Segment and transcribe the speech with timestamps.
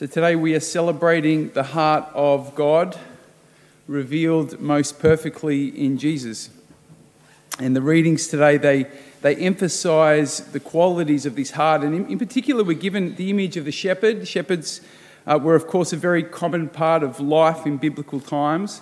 [0.00, 2.98] So today we are celebrating the heart of God
[3.86, 6.48] revealed most perfectly in Jesus.
[7.58, 8.86] And the readings today, they,
[9.20, 11.82] they emphasize the qualities of this heart.
[11.82, 14.26] And in, in particular, we're given the image of the shepherd.
[14.26, 14.80] Shepherds
[15.26, 18.80] uh, were, of course, a very common part of life in biblical times.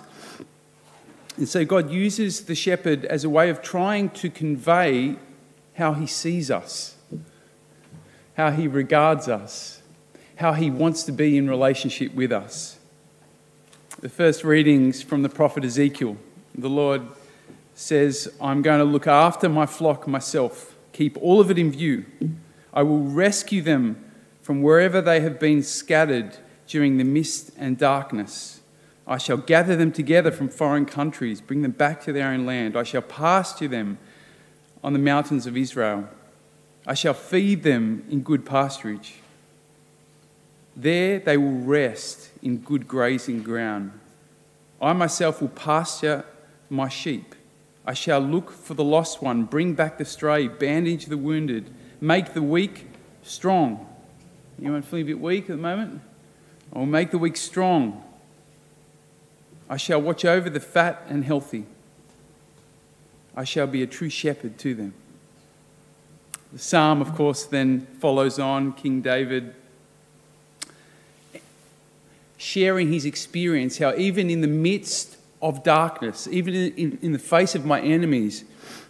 [1.35, 5.17] And so God uses the shepherd as a way of trying to convey
[5.75, 6.95] how he sees us,
[8.37, 9.78] how he regards us,
[10.39, 12.79] how he wants to be in relationship with us.
[13.99, 16.15] The first readings from the prophet Ezekiel.
[16.55, 17.01] The Lord
[17.75, 22.05] says, I'm going to look after my flock myself, keep all of it in view.
[22.73, 24.01] I will rescue them
[24.41, 28.61] from wherever they have been scattered during the mist and darkness.
[29.05, 32.77] I shall gather them together from foreign countries, bring them back to their own land.
[32.77, 33.97] I shall pasture them
[34.81, 36.07] on the mountains of Israel.
[36.87, 39.15] I shall feed them in good pasturage.
[40.79, 43.91] There they will rest in good grazing ground.
[44.81, 46.23] I myself will pasture
[46.69, 47.35] my sheep
[47.89, 52.35] I shall look for the lost one, bring back the stray, bandage the wounded, make
[52.35, 52.85] the weak
[53.23, 53.87] strong.
[54.59, 55.99] Anyone feeling a bit weak at the moment?
[56.71, 58.03] I will make the weak strong.
[59.67, 61.65] I shall watch over the fat and healthy.
[63.35, 64.93] I shall be a true shepherd to them.
[66.53, 68.73] The psalm, of course, then follows on.
[68.73, 69.55] King David
[72.39, 77.53] sharing his experience, how even in the midst of darkness, even in, in, the face
[77.53, 78.45] of my enemies,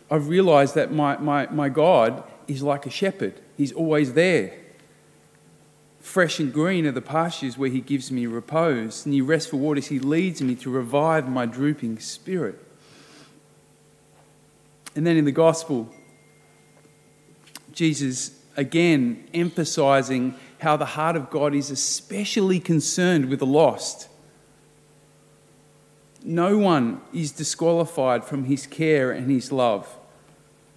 [0.09, 3.41] I've realized that my, my, my God is like a shepherd.
[3.58, 4.53] He's always there.
[6.00, 9.08] Fresh and green are the pastures where He gives me repose.
[9.08, 12.63] New restful waters, He leads me to revive my drooping spirit.
[14.95, 15.89] And then in the gospel,
[17.72, 24.09] Jesus again emphasizing how the heart of God is especially concerned with the lost
[26.23, 29.97] no one is disqualified from his care and his love.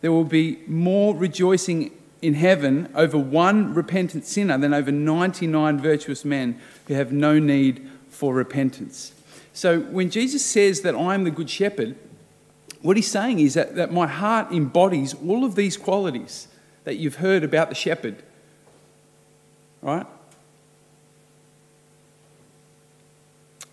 [0.01, 6.25] There will be more rejoicing in heaven over one repentant sinner than over 99 virtuous
[6.25, 9.13] men who have no need for repentance.
[9.53, 11.97] So when Jesus says that I am the good shepherd,
[12.81, 16.49] what he's saying is that, that my heart embodies all of these qualities
[16.85, 18.23] that you've heard about the shepherd.
[19.83, 20.07] Right?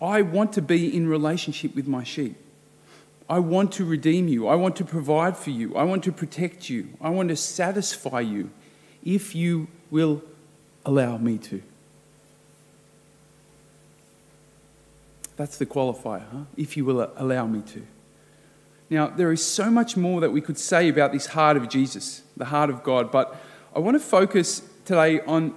[0.02, 2.36] I want to be in relationship with my sheep.
[3.28, 4.48] I want to redeem you.
[4.48, 5.76] I want to provide for you.
[5.76, 6.88] I want to protect you.
[7.00, 8.50] I want to satisfy you
[9.04, 10.22] if you will
[10.84, 11.62] allow me to.
[15.36, 16.44] That's the qualifier, huh?
[16.56, 17.86] If you will allow me to.
[18.90, 22.22] Now, there is so much more that we could say about this heart of Jesus,
[22.36, 23.36] the heart of God, but
[23.74, 25.54] I want to focus today on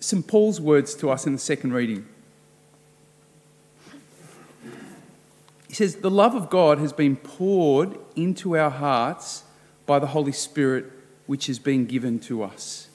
[0.00, 0.26] St.
[0.26, 2.06] Paul's words to us in the second reading.
[5.68, 9.44] He says, The love of God has been poured into our hearts
[9.86, 10.86] by the Holy Spirit,
[11.26, 12.88] which has been given to us.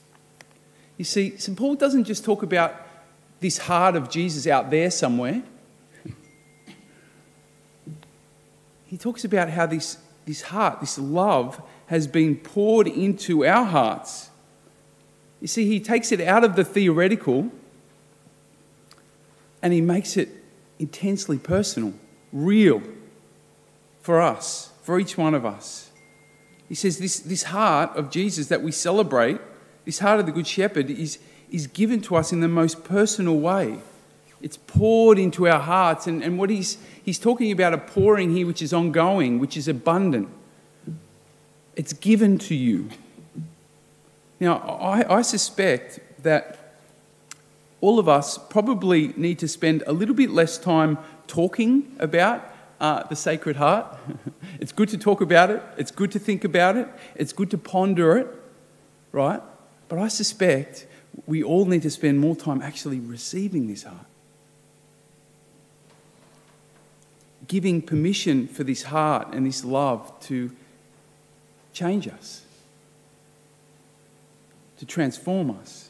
[0.97, 1.57] You see, St.
[1.57, 2.75] Paul doesn't just talk about
[3.39, 5.43] this heart of Jesus out there somewhere.
[8.85, 14.29] He talks about how this, this heart, this love, has been poured into our hearts.
[15.43, 17.51] You see, he takes it out of the theoretical
[19.61, 20.29] and he makes it
[20.79, 21.93] intensely personal
[22.31, 22.81] real
[23.99, 25.91] for us, for each one of us.
[26.69, 29.41] He says this, this heart of Jesus that we celebrate,
[29.83, 31.19] this heart of the Good Shepherd, is,
[31.51, 33.79] is given to us in the most personal way.
[34.41, 36.07] It's poured into our hearts.
[36.07, 39.67] And, and what he's, he's talking about a pouring here which is ongoing, which is
[39.67, 40.29] abundant.
[41.75, 42.87] It's given to you.
[44.39, 46.77] Now, I, I suspect that
[47.81, 52.49] all of us probably need to spend a little bit less time talking about
[52.79, 53.97] uh, the Sacred Heart.
[54.59, 57.57] it's good to talk about it, it's good to think about it, it's good to
[57.57, 58.27] ponder it,
[59.11, 59.41] right?
[59.89, 60.87] But I suspect
[61.27, 64.05] we all need to spend more time actually receiving this heart.
[67.47, 70.51] Giving permission for this heart and this love to
[71.73, 72.42] change us,
[74.83, 75.89] to transform us.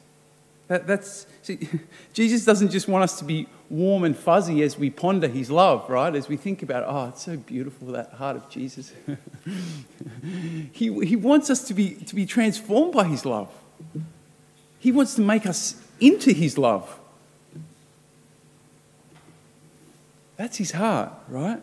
[0.67, 1.67] That, that's, see,
[2.13, 5.89] Jesus doesn't just want us to be warm and fuzzy as we ponder his love,
[5.89, 6.13] right?
[6.15, 8.93] As we think about, oh, it's so beautiful, that heart of Jesus.
[10.71, 13.49] he, he wants us to be, to be transformed by his love.
[14.77, 16.99] He wants to make us into his love.
[20.37, 21.61] That's his heart, right?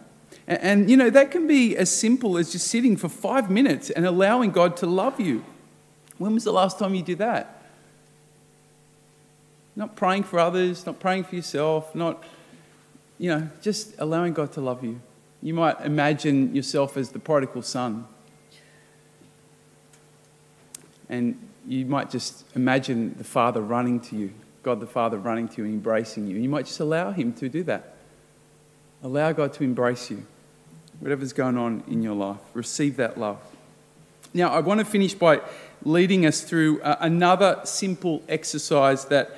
[0.48, 3.88] And, and, you know, that can be as simple as just sitting for five minutes
[3.88, 5.44] and allowing God to love you.
[6.20, 7.62] When was the last time you did that?
[9.74, 12.22] Not praying for others, not praying for yourself, not,
[13.16, 15.00] you know, just allowing God to love you.
[15.40, 18.06] You might imagine yourself as the prodigal son.
[21.08, 25.62] And you might just imagine the Father running to you, God the Father running to
[25.62, 26.36] you and embracing you.
[26.36, 27.94] You might just allow Him to do that.
[29.02, 30.26] Allow God to embrace you,
[30.98, 32.40] whatever's going on in your life.
[32.52, 33.38] Receive that love.
[34.32, 35.40] Now, I want to finish by
[35.84, 39.36] leading us through uh, another simple exercise that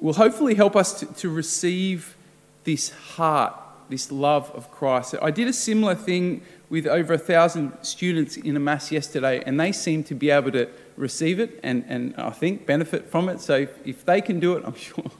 [0.00, 2.16] will hopefully help us to, to receive
[2.64, 3.54] this heart,
[3.90, 5.14] this love of Christ.
[5.20, 9.60] I did a similar thing with over a thousand students in a mass yesterday, and
[9.60, 13.40] they seem to be able to receive it and, and I think benefit from it.
[13.40, 15.10] So if, if they can do it, I'm sure,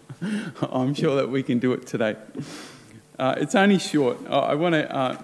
[0.62, 2.17] I'm sure that we can do it today.
[3.19, 4.17] Uh, it's only short.
[4.31, 4.94] I, I want to.
[4.94, 5.22] Uh,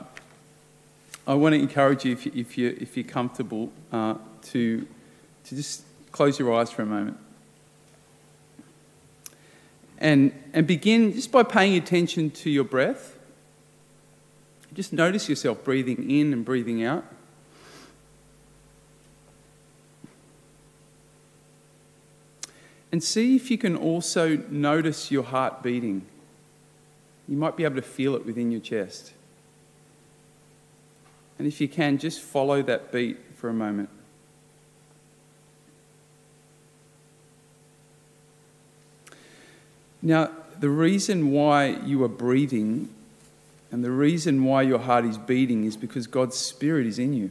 [1.26, 4.86] I want to encourage you, if, you, if, you, if you're comfortable, uh, to,
[5.44, 5.82] to just
[6.12, 7.18] close your eyes for a moment.
[9.98, 13.18] And, and begin just by paying attention to your breath.
[14.72, 17.04] Just notice yourself breathing in and breathing out.
[22.92, 26.06] And see if you can also notice your heart beating.
[27.26, 29.12] You might be able to feel it within your chest.
[31.38, 33.90] And if you can, just follow that beat for a moment.
[40.00, 40.30] Now,
[40.60, 42.88] the reason why you are breathing
[43.70, 47.30] and the reason why your heart is beating is because God's Spirit is in you.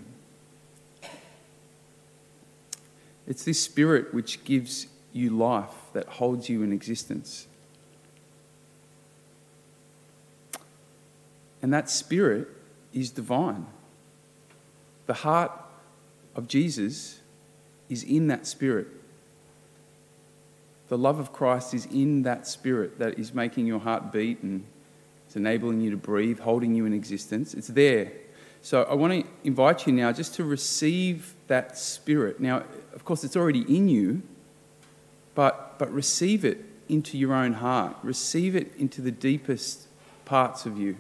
[3.28, 7.48] It's this Spirit which gives you life, that holds you in existence.
[11.62, 12.50] And that Spirit
[12.94, 13.66] is divine.
[15.06, 15.52] The heart
[16.36, 17.20] of Jesus
[17.90, 18.88] is in that spirit.
[20.88, 24.64] The love of Christ is in that spirit that is making your heart beat and
[25.28, 27.54] it's enabling you to breathe, holding you in existence.
[27.54, 28.12] It's there.
[28.62, 32.40] So I want to invite you now just to receive that spirit.
[32.40, 32.64] Now,
[32.94, 34.24] of course, it's already in you,
[35.34, 39.88] but, but receive it into your own heart, receive it into the deepest
[40.26, 40.98] parts of you.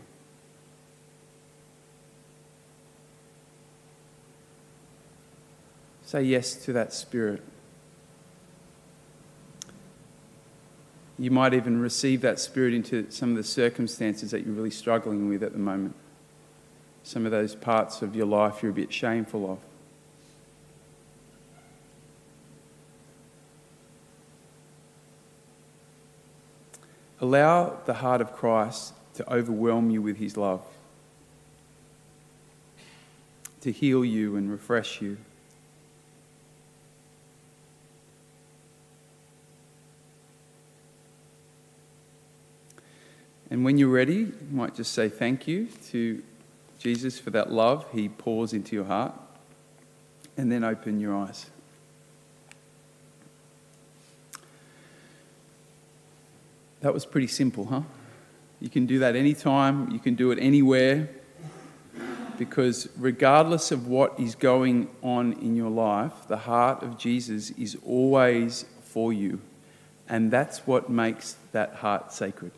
[6.16, 7.44] Say yes to that spirit.
[11.20, 15.28] You might even receive that spirit into some of the circumstances that you're really struggling
[15.28, 15.94] with at the moment.
[17.04, 19.60] Some of those parts of your life you're a bit shameful of.
[27.20, 30.62] Allow the heart of Christ to overwhelm you with his love,
[33.60, 35.18] to heal you and refresh you.
[43.50, 46.24] And when you're ready, you might just say thank you to
[46.80, 49.14] Jesus for that love he pours into your heart.
[50.38, 51.46] And then open your eyes.
[56.82, 57.82] That was pretty simple, huh?
[58.60, 61.10] You can do that anytime, you can do it anywhere,
[62.38, 67.78] because regardless of what is going on in your life, the heart of Jesus is
[67.86, 69.40] always for you.
[70.10, 72.52] And that's what makes that heart sacred.